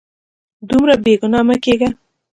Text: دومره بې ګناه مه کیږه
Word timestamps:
دومره 0.69 0.93
بې 1.03 1.13
ګناه 1.21 1.43
مه 1.47 1.55
کیږه 1.63 1.89